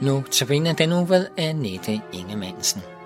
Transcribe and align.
Nu 0.00 0.22
tabiner 0.30 0.72
den 0.72 0.92
uge 0.92 1.08
ved 1.08 1.26
Annette 1.36 2.00
Ingemannsen. 2.12 2.97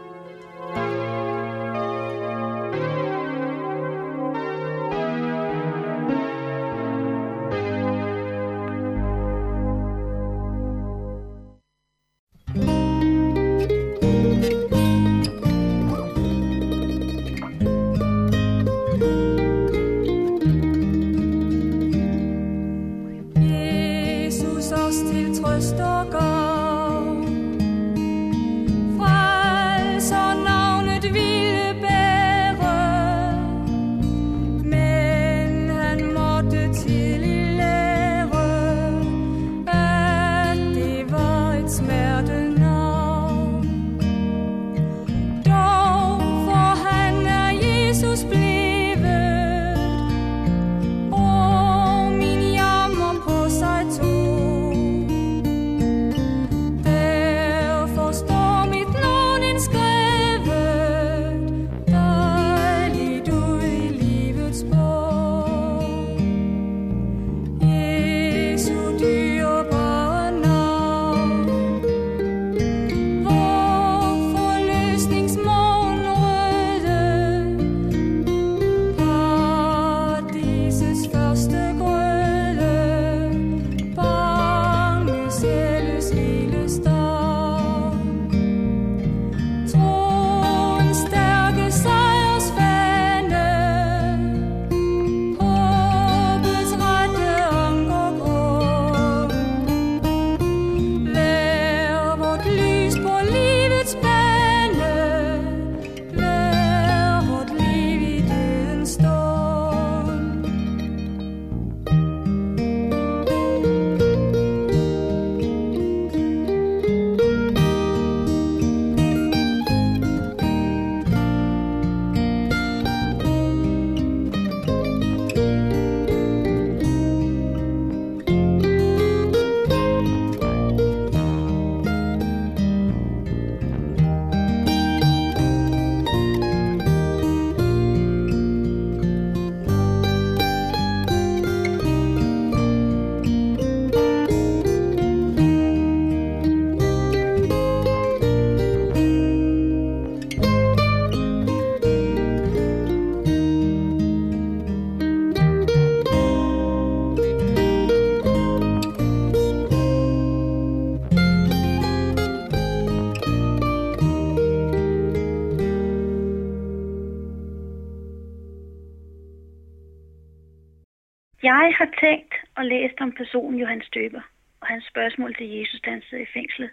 Jeg 171.52 171.74
har 171.78 171.90
tænkt 172.00 172.34
og 172.56 172.64
læst 172.64 173.00
om 173.00 173.12
personen 173.12 173.60
Johannes 173.60 173.88
Døber 173.94 174.20
og 174.60 174.66
hans 174.66 174.84
spørgsmål 174.84 175.34
til 175.34 175.48
Jesus, 175.48 175.80
da 175.80 175.90
han 175.90 176.02
sidder 176.02 176.24
i 176.24 176.32
fængslet. 176.34 176.70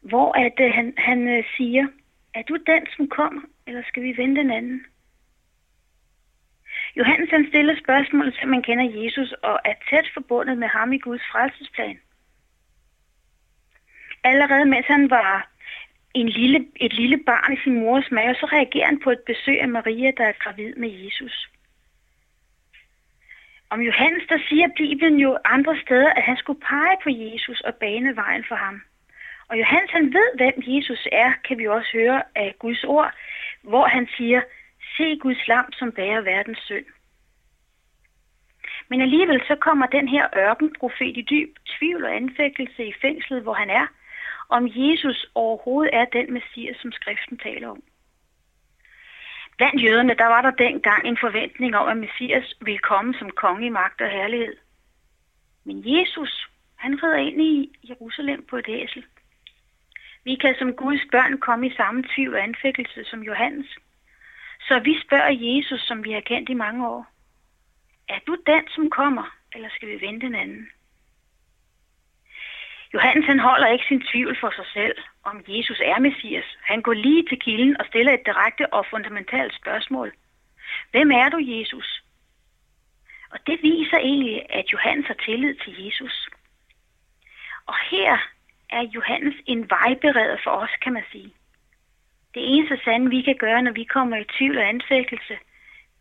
Hvor 0.00 0.32
at, 0.46 0.56
uh, 0.60 0.74
han, 0.74 0.94
han 0.96 1.28
øh, 1.28 1.44
siger, 1.56 1.86
er 2.34 2.42
du 2.42 2.56
den, 2.56 2.86
som 2.96 3.08
kommer, 3.08 3.42
eller 3.66 3.82
skal 3.88 4.02
vi 4.02 4.16
vente 4.16 4.40
en 4.40 4.50
anden? 4.50 4.86
Johannes 6.96 7.30
han 7.30 7.46
stiller 7.48 7.76
spørgsmålet, 7.84 8.34
så 8.34 8.46
man 8.46 8.62
kender 8.62 9.02
Jesus 9.02 9.32
og 9.32 9.60
er 9.64 9.74
tæt 9.90 10.10
forbundet 10.14 10.58
med 10.58 10.68
ham 10.68 10.92
i 10.92 10.98
Guds 10.98 11.22
frelsesplan. 11.32 11.98
Allerede 14.24 14.64
mens 14.64 14.86
han 14.86 15.10
var 15.10 15.50
en 16.14 16.28
lille, 16.28 16.68
et 16.76 16.92
lille 16.92 17.18
barn 17.26 17.52
i 17.52 17.62
sin 17.64 17.80
mors 17.80 18.10
mave, 18.10 18.34
så 18.34 18.46
reagerer 18.46 18.86
han 18.86 19.00
på 19.00 19.10
et 19.10 19.20
besøg 19.26 19.60
af 19.60 19.68
Maria, 19.68 20.10
der 20.16 20.24
er 20.24 20.32
gravid 20.32 20.74
med 20.74 20.90
Jesus. 20.90 21.48
Om 23.74 23.80
Johannes, 23.80 24.24
der 24.28 24.38
siger 24.48 24.68
Bibelen 24.76 25.16
jo 25.20 25.38
andre 25.44 25.76
steder, 25.84 26.10
at 26.10 26.22
han 26.22 26.36
skulle 26.36 26.60
pege 26.60 26.96
på 27.02 27.10
Jesus 27.10 27.60
og 27.60 27.74
bane 27.74 28.16
vejen 28.16 28.44
for 28.48 28.54
ham. 28.54 28.82
Og 29.48 29.58
Johannes, 29.58 29.90
han 29.90 30.12
ved, 30.12 30.28
hvem 30.36 30.56
Jesus 30.66 31.08
er, 31.12 31.32
kan 31.46 31.58
vi 31.58 31.66
også 31.68 31.90
høre 31.92 32.22
af 32.34 32.54
Guds 32.58 32.84
ord, 32.84 33.12
hvor 33.62 33.86
han 33.86 34.08
siger, 34.16 34.40
se 34.96 35.16
Guds 35.16 35.48
lam, 35.48 35.72
som 35.72 35.92
bærer 35.92 36.20
verdens 36.20 36.58
synd. 36.58 36.84
Men 38.88 39.00
alligevel 39.00 39.42
så 39.46 39.56
kommer 39.56 39.86
den 39.86 40.08
her 40.08 40.26
ørkenprofet 40.36 41.16
i 41.16 41.22
dyb 41.30 41.56
tvivl 41.78 42.04
og 42.04 42.16
anfægtelse 42.16 42.84
i 42.84 42.94
fængslet, 43.02 43.42
hvor 43.42 43.54
han 43.54 43.70
er, 43.70 43.86
om 44.48 44.68
Jesus 44.74 45.26
overhovedet 45.34 45.90
er 45.94 46.04
den 46.04 46.32
messias, 46.32 46.76
som 46.76 46.92
skriften 46.92 47.38
taler 47.38 47.68
om. 47.68 47.82
Blandt 49.56 49.82
jøderne, 49.82 50.14
der 50.14 50.26
var 50.26 50.42
der 50.42 50.50
dengang 50.50 51.06
en 51.06 51.18
forventning 51.20 51.76
om, 51.76 51.88
at 51.88 51.96
Messias 51.96 52.54
ville 52.60 52.78
komme 52.78 53.14
som 53.14 53.30
konge 53.30 53.66
i 53.66 53.68
magt 53.68 54.00
og 54.00 54.10
herlighed. 54.10 54.56
Men 55.64 55.82
Jesus, 55.86 56.48
han 56.76 57.02
rider 57.02 57.16
ind 57.16 57.40
i 57.42 57.78
Jerusalem 57.88 58.46
på 58.50 58.56
et 58.56 58.68
æsel. 58.68 59.04
Vi 60.24 60.34
kan 60.34 60.54
som 60.58 60.72
Guds 60.72 61.00
børn 61.10 61.38
komme 61.38 61.66
i 61.66 61.76
samme 61.76 62.04
tvivl 62.14 62.34
og 62.34 62.42
anfægtelse 62.42 63.04
som 63.04 63.22
Johannes. 63.22 63.70
Så 64.68 64.80
vi 64.84 65.00
spørger 65.04 65.30
Jesus, 65.30 65.80
som 65.80 66.04
vi 66.04 66.12
har 66.12 66.20
kendt 66.20 66.48
i 66.50 66.54
mange 66.54 66.88
år. 66.88 67.06
Er 68.08 68.18
du 68.26 68.36
den, 68.46 68.68
som 68.68 68.90
kommer, 68.90 69.36
eller 69.54 69.68
skal 69.68 69.88
vi 69.88 70.06
vente 70.06 70.26
en 70.26 70.34
anden? 70.34 70.68
Johannes 72.94 73.26
han 73.26 73.38
holder 73.38 73.66
ikke 73.66 73.84
sin 73.88 74.02
tvivl 74.10 74.36
for 74.40 74.50
sig 74.56 74.66
selv, 74.72 74.96
om 75.24 75.44
Jesus 75.48 75.80
er 75.84 75.98
Messias. 75.98 76.44
Han 76.62 76.82
går 76.82 76.92
lige 76.92 77.24
til 77.28 77.40
kilden 77.40 77.80
og 77.80 77.86
stiller 77.86 78.12
et 78.12 78.26
direkte 78.26 78.72
og 78.72 78.86
fundamentalt 78.90 79.54
spørgsmål. 79.54 80.12
Hvem 80.90 81.10
er 81.10 81.28
du, 81.28 81.38
Jesus? 81.38 82.02
Og 83.30 83.38
det 83.46 83.62
viser 83.62 83.98
egentlig, 83.98 84.46
at 84.50 84.72
Johannes 84.72 85.06
har 85.06 85.14
tillid 85.14 85.54
til 85.54 85.84
Jesus. 85.84 86.28
Og 87.66 87.74
her 87.90 88.18
er 88.70 88.82
Johannes 88.82 89.34
en 89.46 89.70
vejbereder 89.70 90.36
for 90.44 90.50
os, 90.50 90.70
kan 90.82 90.92
man 90.92 91.04
sige. 91.12 91.32
Det 92.34 92.42
eneste 92.54 92.80
sande, 92.84 93.10
vi 93.10 93.22
kan 93.22 93.36
gøre, 93.36 93.62
når 93.62 93.72
vi 93.72 93.84
kommer 93.84 94.16
i 94.16 94.24
tvivl 94.38 94.58
og 94.58 94.68
anfægtelse, 94.68 95.38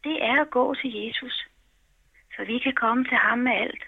det 0.04 0.26
er 0.26 0.42
at 0.42 0.50
gå 0.50 0.76
til 0.76 0.94
Jesus. 0.94 1.48
Så 2.36 2.44
vi 2.46 2.60
kan 2.60 2.74
komme 2.74 3.04
til 3.04 3.18
ham 3.18 3.40
med 3.40 3.52
alt. 3.52 3.84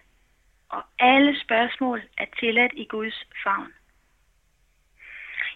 Og 0.75 0.83
alle 0.99 1.39
spørgsmål 1.39 2.01
er 2.17 2.25
tilladt 2.39 2.73
i 2.75 2.85
Guds 2.85 3.27
favn. 3.43 3.73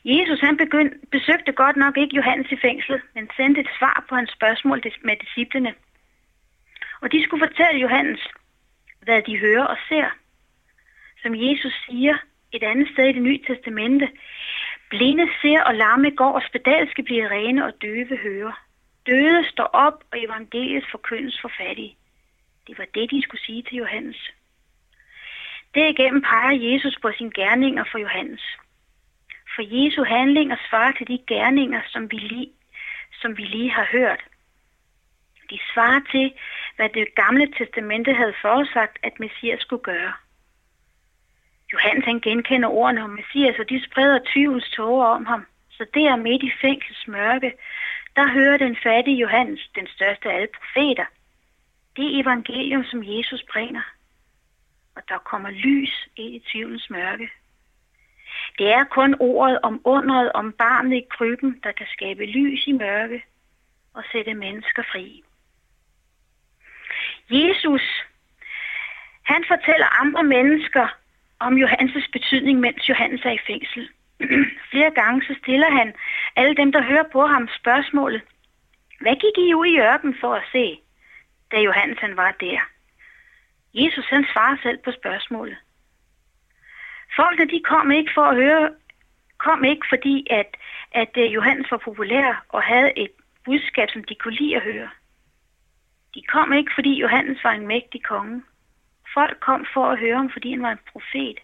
Jesus 0.06 0.40
han 0.40 0.58
begynd, 0.58 0.92
besøgte 1.12 1.52
godt 1.52 1.76
nok 1.76 1.98
ikke 1.98 2.16
Johannes 2.16 2.52
i 2.52 2.58
fængslet, 2.62 3.02
men 3.16 3.30
sendte 3.38 3.62
et 3.62 3.70
svar 3.80 4.06
på 4.10 4.16
hans 4.16 4.32
spørgsmål 4.32 4.82
med 5.04 5.16
disciplene. 5.18 5.74
Og 7.02 7.12
de 7.12 7.24
skulle 7.24 7.48
fortælle 7.48 7.82
Johannes, 7.82 8.28
hvad 9.02 9.22
de 9.22 9.40
hører 9.40 9.66
og 9.66 9.78
ser. 9.90 10.10
Som 11.22 11.36
Jesus 11.36 11.74
siger, 11.86 12.18
et 12.52 12.64
andet 12.64 12.88
sted 12.94 13.06
i 13.06 13.14
det 13.14 13.22
nye 13.22 13.40
testamente. 13.48 14.10
Blinde 14.90 15.28
ser 15.42 15.62
og 15.64 15.76
lamme 15.76 16.10
går, 16.10 16.32
og 16.32 16.44
spedalske 16.50 17.04
bliver 17.04 17.32
rene 17.32 17.66
og 17.66 17.82
døve 17.82 18.18
hører. 18.18 18.64
Døde 19.08 19.50
står 19.50 19.70
op, 19.74 20.04
og 20.12 20.24
evangeliet 20.24 20.86
forkyndes 20.92 21.42
for 21.42 21.52
fattige. 21.58 21.98
Det 22.68 22.78
var 22.78 22.86
det, 22.94 23.12
de 23.12 23.22
skulle 23.22 23.42
sige 23.42 23.64
til 23.64 23.78
Johannes. 23.78 24.32
Derigennem 25.76 26.22
peger 26.22 26.72
Jesus 26.72 26.98
på 27.02 27.12
sine 27.18 27.32
gerninger 27.32 27.84
for 27.92 27.98
Johannes. 27.98 28.58
For 29.56 29.62
Jesu 29.62 30.04
handlinger 30.04 30.58
svarer 30.70 30.92
til 30.92 31.08
de 31.08 31.20
gerninger, 31.28 31.82
som 31.88 32.12
vi 32.12 32.18
lige, 32.18 32.52
som 33.22 33.38
vi 33.38 33.44
lige 33.44 33.72
har 33.72 33.88
hørt. 33.92 34.24
De 35.50 35.60
svarer 35.74 36.02
til, 36.12 36.34
hvad 36.76 36.90
det 36.90 37.16
gamle 37.16 37.48
testamente 37.58 38.14
havde 38.14 38.34
forudsagt, 38.42 39.00
at 39.04 39.20
Messias 39.20 39.62
skulle 39.62 39.84
gøre. 39.84 40.14
Johannes 41.74 42.06
han 42.06 42.20
genkender 42.20 42.70
ordene 42.70 43.04
om 43.04 43.10
Messias, 43.10 43.60
og 43.60 43.70
de 43.70 43.86
spreder 43.86 44.20
tvivls 44.34 44.70
tårer 44.70 45.16
om 45.16 45.26
ham. 45.26 45.46
Så 45.70 45.86
der 45.94 46.16
midt 46.16 46.44
i 46.44 46.52
fængsels 46.62 47.08
mørke, 47.08 47.54
der 48.16 48.32
hører 48.32 48.58
den 48.58 48.78
fattige 48.84 49.18
Johannes, 49.18 49.70
den 49.76 49.88
største 49.88 50.32
af 50.32 50.36
alle 50.36 50.48
profeter, 50.58 51.06
det 51.96 52.20
evangelium, 52.20 52.84
som 52.84 53.04
Jesus 53.04 53.44
bringer. 53.54 53.82
Og 54.98 55.04
der 55.10 55.18
kommer 55.18 55.50
lys 55.50 56.10
ind 56.16 56.36
i 56.36 56.44
tvivlens 56.52 56.90
mørke. 56.90 57.30
Det 58.58 58.68
er 58.74 58.84
kun 58.84 59.16
ordet 59.20 59.60
om 59.64 59.82
underet 59.84 60.32
om 60.32 60.52
barnet 60.52 60.98
i 60.98 61.06
krybben, 61.10 61.60
der 61.64 61.72
kan 61.72 61.88
skabe 61.94 62.26
lys 62.26 62.68
i 62.68 62.72
mørke 62.72 63.24
og 63.94 64.04
sætte 64.12 64.34
mennesker 64.34 64.84
fri. 64.92 65.24
Jesus, 67.30 68.06
han 69.24 69.44
fortæller 69.48 70.02
andre 70.02 70.24
mennesker 70.24 70.88
om 71.40 71.54
Johannes' 71.64 72.10
betydning, 72.14 72.60
mens 72.60 72.90
Johannes 72.90 73.26
er 73.26 73.32
i 73.32 73.40
fængsel. 73.48 73.90
Flere 74.72 74.92
gange 74.92 75.22
så 75.28 75.36
stiller 75.44 75.72
han 75.72 75.94
alle 76.36 76.56
dem, 76.56 76.72
der 76.72 76.82
hører 76.82 77.08
på 77.12 77.26
ham, 77.26 77.50
spørgsmålet, 77.60 78.22
hvad 79.02 79.16
gik 79.16 79.38
I 79.48 79.54
ud 79.54 79.66
i 79.66 79.80
ørken 79.80 80.16
for 80.22 80.34
at 80.34 80.44
se, 80.52 80.80
da 81.52 81.58
Johannes 81.60 82.00
han 82.00 82.18
var 82.18 82.32
der? 82.40 82.77
Jesus 83.82 84.06
han 84.06 84.26
svarer 84.34 84.58
selv 84.64 84.78
på 84.78 84.92
spørgsmålet. 84.92 85.58
Folket 87.16 87.52
de 87.52 87.62
kom 87.64 87.92
ikke 87.92 88.12
for 88.16 88.22
at 88.22 88.36
høre, 88.36 88.72
kom 89.38 89.64
ikke 89.64 89.86
fordi, 89.90 90.28
at, 90.30 90.58
at 90.92 91.14
øh, 91.18 91.34
Johannes 91.34 91.72
var 91.72 91.78
populær 91.78 92.46
og 92.50 92.64
havde 92.64 93.00
et 93.00 93.12
budskab, 93.46 93.90
som 93.90 94.04
de 94.04 94.16
kunne 94.16 94.36
lide 94.36 94.56
at 94.56 94.62
høre. 94.62 94.90
De 96.16 96.22
kom 96.22 96.54
ikke, 96.54 96.72
fordi 96.76 97.00
Johannes 97.00 97.44
var 97.44 97.52
en 97.52 97.68
mægtig 97.68 98.04
konge. 98.04 98.44
Folk 99.14 99.40
kom 99.40 99.66
for 99.74 99.86
at 99.86 100.00
høre 100.00 100.16
ham, 100.16 100.32
fordi 100.32 100.52
han 100.52 100.62
var 100.62 100.72
en 100.72 100.86
profet. 100.92 101.40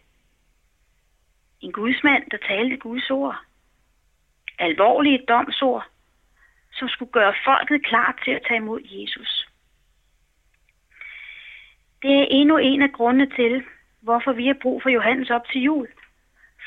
En 1.62 1.72
gudsmand, 1.72 2.24
der 2.32 2.38
talte 2.38 2.78
Guds 2.78 3.10
ord. 3.10 3.36
Alvorlige 4.60 5.26
domsord, 5.28 5.84
som 6.74 6.88
skulle 6.90 7.12
gøre 7.12 7.34
folket 7.46 7.86
klar 7.86 8.20
til 8.24 8.32
at 8.32 8.46
tage 8.48 8.58
imod 8.58 8.82
Jesus. 8.84 9.43
Det 12.04 12.20
er 12.20 12.28
endnu 12.30 12.58
en 12.58 12.82
af 12.82 12.92
grundene 12.92 13.30
til, 13.36 13.64
hvorfor 14.02 14.34
vi 14.34 14.48
har 14.48 14.58
brug 14.62 14.82
for 14.82 14.90
Johannes 14.90 15.30
op 15.30 15.48
til 15.52 15.62
jul. 15.62 15.88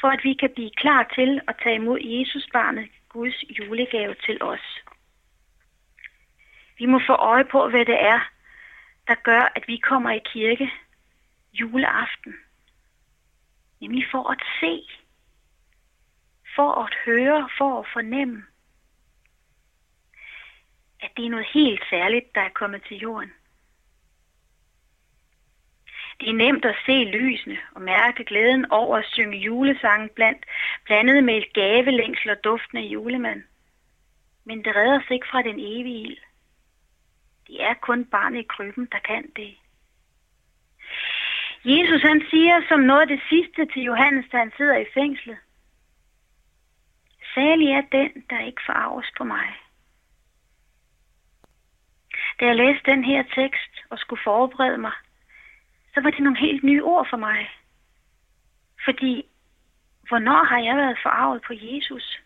For 0.01 0.09
at 0.09 0.21
vi 0.25 0.35
kan 0.35 0.51
blive 0.55 0.71
klar 0.71 1.13
til 1.15 1.41
at 1.49 1.57
tage 1.63 1.75
imod 1.75 2.01
Jesus 2.01 2.49
barnet, 2.53 2.89
Guds 3.09 3.45
julegave 3.59 4.15
til 4.15 4.43
os. 4.43 4.83
Vi 6.79 6.87
må 6.87 7.01
få 7.07 7.13
øje 7.13 7.45
på, 7.45 7.69
hvad 7.69 7.85
det 7.85 8.03
er, 8.03 8.21
der 9.09 9.15
gør, 9.15 9.53
at 9.57 9.65
vi 9.67 9.77
kommer 9.77 10.11
i 10.11 10.21
kirke 10.33 10.71
juleaften. 11.53 12.35
Nemlig 13.81 14.05
for 14.11 14.31
at 14.31 14.43
se, 14.61 14.83
for 16.57 16.73
at 16.85 16.95
høre, 17.07 17.49
for 17.59 17.81
at 17.81 17.87
fornemme, 17.93 18.43
at 21.01 21.11
det 21.17 21.25
er 21.25 21.31
noget 21.31 21.47
helt 21.55 21.83
særligt, 21.91 22.35
der 22.35 22.41
er 22.41 22.49
kommet 22.49 22.83
til 22.89 22.97
jorden. 22.97 23.33
Det 26.21 26.29
er 26.29 26.33
nemt 26.33 26.65
at 26.65 26.77
se 26.87 27.05
lysene 27.05 27.59
og 27.75 27.83
mærke 27.83 28.25
glæden 28.25 28.71
over 28.71 28.97
at 28.97 29.05
synge 29.05 29.39
julesangen 29.39 30.09
blandt, 30.15 30.47
blandet 30.85 31.25
med 31.25 31.37
et 31.37 31.53
gavelængsel 31.53 32.31
og 32.31 32.45
duften 32.45 32.79
af 32.79 32.83
julemand. 32.83 33.43
Men 34.45 34.65
det 34.65 34.77
redder 34.77 35.01
sig 35.01 35.15
ikke 35.15 35.29
fra 35.31 35.43
den 35.43 35.59
evige 35.61 36.03
ild. 36.03 36.19
Det 37.47 37.63
er 37.63 37.75
kun 37.75 38.05
barnet 38.05 38.41
i 38.41 38.47
krybben, 38.49 38.89
der 38.93 38.99
kan 38.99 39.31
det. 39.37 39.57
Jesus 41.65 42.03
han 42.03 42.23
siger 42.31 42.63
som 42.69 42.81
noget 42.81 43.01
af 43.01 43.07
det 43.07 43.23
sidste 43.29 43.67
til 43.67 43.83
Johannes, 43.83 44.27
da 44.33 44.37
han 44.39 44.53
sidder 44.57 44.77
i 44.77 44.87
fængslet. 44.95 45.37
Særlig 47.35 47.69
er 47.69 47.83
den, 47.93 48.25
der 48.31 48.41
ikke 48.41 48.63
forarves 48.67 49.11
på 49.19 49.25
mig. 49.25 49.49
Da 52.41 52.47
jeg 52.47 52.57
læste 52.57 52.91
den 52.91 53.05
her 53.05 53.23
tekst 53.23 53.73
og 53.91 53.99
skulle 53.99 54.23
forberede 54.25 54.79
mig, 54.79 54.93
så 55.97 56.03
var 56.03 56.11
det 56.11 56.21
nogle 56.21 56.39
helt 56.39 56.65
nye 56.65 56.83
ord 56.85 57.07
for 57.11 57.17
mig. 57.17 57.51
Fordi, 58.85 59.25
hvornår 60.09 60.45
har 60.45 60.59
jeg 60.59 60.77
været 60.77 60.99
forarvet 61.03 61.43
på 61.47 61.53
Jesus? 61.53 62.21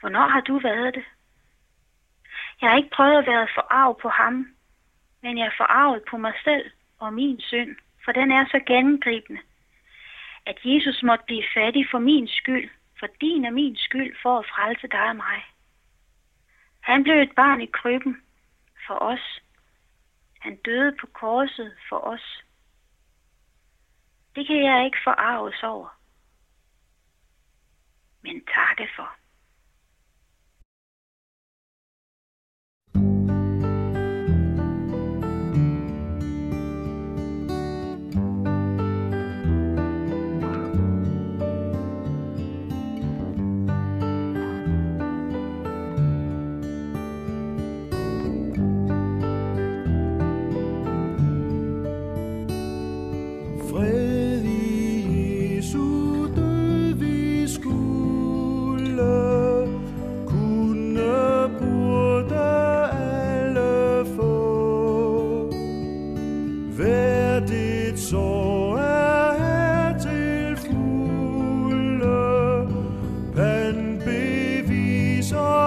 Hvornår 0.00 0.26
har 0.28 0.40
du 0.40 0.58
været 0.58 0.94
det? 0.94 1.04
Jeg 2.60 2.70
har 2.70 2.76
ikke 2.76 2.96
prøvet 2.96 3.18
at 3.18 3.26
være 3.26 3.48
forarvet 3.54 3.96
på 4.02 4.08
ham, 4.08 4.34
men 5.22 5.38
jeg 5.38 5.46
er 5.46 5.56
forarvet 5.56 6.02
på 6.10 6.16
mig 6.16 6.32
selv 6.44 6.70
og 6.98 7.12
min 7.12 7.40
synd, 7.40 7.76
for 8.04 8.12
den 8.12 8.30
er 8.30 8.44
så 8.44 8.60
gennemgribende, 8.66 9.40
at 10.46 10.58
Jesus 10.64 11.02
måtte 11.02 11.24
blive 11.26 11.44
fattig 11.54 11.86
for 11.90 11.98
min 11.98 12.28
skyld, 12.28 12.70
for 12.98 13.06
din 13.20 13.44
og 13.44 13.52
min 13.52 13.76
skyld, 13.76 14.16
for 14.22 14.38
at 14.38 14.46
frelse 14.54 14.88
dig 14.88 15.08
og 15.08 15.16
mig. 15.16 15.40
Han 16.80 17.02
blev 17.02 17.16
et 17.20 17.34
barn 17.36 17.60
i 17.60 17.66
krybben 17.66 18.22
for 18.86 18.94
os. 18.94 19.40
Han 20.40 20.56
døde 20.56 20.96
på 21.00 21.06
korset 21.06 21.76
for 21.88 21.96
os. 21.96 22.44
Det 24.34 24.46
kan 24.46 24.64
jeg 24.64 24.84
ikke 24.84 24.98
forarves 25.04 25.62
over, 25.62 26.00
men 28.22 28.44
takke 28.44 28.88
for. 28.96 29.19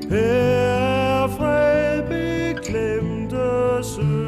her 0.10 0.18
er 0.20 1.28
fred 1.28 2.04
beklemte 2.08 3.84
sønder. 3.84 4.24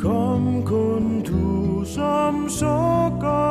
Kom 0.00 0.62
kun 0.66 1.22
du 1.22 1.84
som 1.84 2.48
sukker 2.48 3.49